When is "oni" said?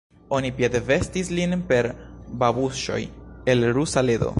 0.37-0.49